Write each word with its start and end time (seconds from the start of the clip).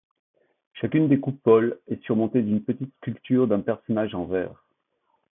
Chacune 0.73 1.07
des 1.09 1.19
coupoles 1.19 1.79
est 1.87 2.03
surmontée 2.05 2.41
d'une 2.41 2.63
petite 2.63 2.91
sculpture 2.95 3.47
d'un 3.47 3.59
personnage 3.59 4.15
en 4.15 4.25
verre. 4.25 4.65